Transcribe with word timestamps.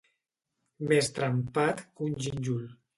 Més 0.93 1.11
trempat 1.19 1.87
que 1.87 2.09
un 2.11 2.21
gínjol. 2.27 2.71